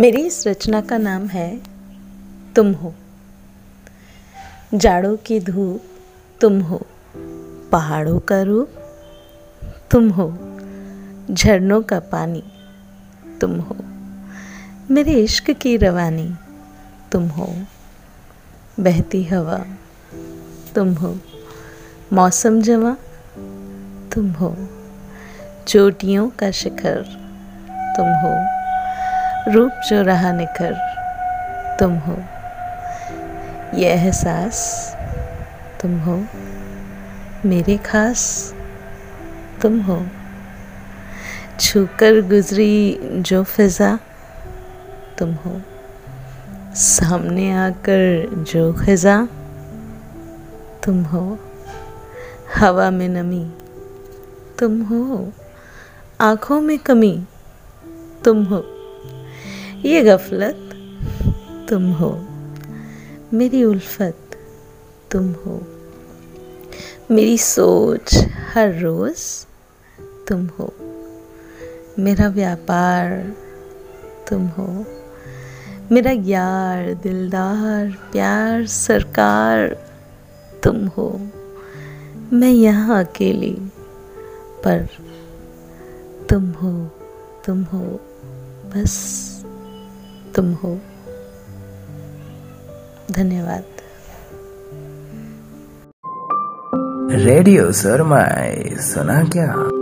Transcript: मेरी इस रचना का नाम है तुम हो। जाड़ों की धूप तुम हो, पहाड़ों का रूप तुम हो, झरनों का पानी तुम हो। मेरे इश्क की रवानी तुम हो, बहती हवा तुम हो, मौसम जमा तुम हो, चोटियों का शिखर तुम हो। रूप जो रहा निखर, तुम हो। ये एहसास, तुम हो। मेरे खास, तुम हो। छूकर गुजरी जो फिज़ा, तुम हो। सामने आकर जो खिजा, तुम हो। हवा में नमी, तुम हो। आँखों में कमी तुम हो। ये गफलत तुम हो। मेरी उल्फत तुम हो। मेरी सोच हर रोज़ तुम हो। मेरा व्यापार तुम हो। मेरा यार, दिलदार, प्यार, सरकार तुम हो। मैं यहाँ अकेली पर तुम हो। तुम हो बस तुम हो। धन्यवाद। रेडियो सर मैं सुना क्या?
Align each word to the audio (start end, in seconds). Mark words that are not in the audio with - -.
मेरी 0.00 0.26
इस 0.26 0.46
रचना 0.46 0.80
का 0.80 0.98
नाम 0.98 1.26
है 1.26 1.60
तुम 2.56 2.72
हो। 2.72 2.94
जाड़ों 4.74 5.16
की 5.16 5.40
धूप 5.40 5.82
तुम 6.40 6.60
हो, 6.60 6.86
पहाड़ों 7.72 8.18
का 8.20 8.42
रूप 8.42 8.68
तुम 9.90 10.08
हो, 10.08 10.38
झरनों 11.30 11.82
का 11.82 12.00
पानी 12.00 12.42
तुम 13.40 13.60
हो। 13.60 13.76
मेरे 14.90 15.12
इश्क 15.12 15.50
की 15.50 15.76
रवानी 15.76 16.34
तुम 17.12 17.28
हो, 17.28 17.54
बहती 18.80 19.24
हवा 19.24 19.64
तुम 20.74 20.94
हो, 20.94 21.18
मौसम 22.12 22.62
जमा 22.62 22.96
तुम 24.14 24.30
हो, 24.30 24.56
चोटियों 25.68 26.30
का 26.30 26.50
शिखर 26.50 27.21
तुम 27.96 28.06
हो। 28.06 28.46
रूप 29.52 29.72
जो 29.90 30.02
रहा 30.02 30.32
निखर, 30.32 30.74
तुम 31.80 31.94
हो। 31.94 32.16
ये 33.74 33.86
एहसास, 33.86 34.88
तुम 35.80 36.00
हो। 36.00 36.24
मेरे 37.46 37.76
खास, 37.76 38.54
तुम 39.62 39.80
हो। 39.80 40.06
छूकर 41.60 42.20
गुजरी 42.20 42.98
जो 43.02 43.44
फिज़ा, 43.44 43.98
तुम 45.18 45.34
हो। 45.34 45.60
सामने 46.74 47.52
आकर 47.52 48.30
जो 48.52 48.72
खिजा, 48.72 49.28
तुम 50.84 51.02
हो। 51.02 51.38
हवा 52.56 52.90
में 52.90 53.08
नमी, 53.08 53.52
तुम 54.58 54.82
हो। 54.82 55.32
आँखों 56.20 56.60
में 56.60 56.78
कमी 56.78 57.26
तुम 58.24 58.44
हो। 58.44 58.64
ये 59.84 60.02
गफलत 60.02 60.56
तुम 61.68 61.92
हो। 61.92 62.26
मेरी 63.34 63.64
उल्फत 63.64 64.18
तुम 65.10 65.32
हो। 65.32 65.66
मेरी 67.10 67.38
सोच 67.38 68.14
हर 68.54 68.80
रोज़ 68.80 69.46
तुम 70.28 70.46
हो। 70.46 70.72
मेरा 71.98 72.28
व्यापार 72.28 73.34
तुम 74.28 74.46
हो। 74.46 74.84
मेरा 75.92 76.10
यार, 76.10 76.94
दिलदार, 76.94 78.08
प्यार, 78.12 78.66
सरकार 78.66 79.68
तुम 80.64 80.86
हो। 80.86 81.28
मैं 82.32 82.50
यहाँ 82.50 83.04
अकेली 83.04 83.58
पर 84.64 84.88
तुम 86.30 86.50
हो। 86.50 86.90
तुम 87.46 87.62
हो 87.62 88.00
बस 88.74 88.92
तुम 90.36 90.52
हो। 90.52 90.78
धन्यवाद। 93.12 93.64
रेडियो 97.12 97.72
सर 97.72 98.02
मैं 98.02 98.76
सुना 98.80 99.22
क्या? 99.24 99.81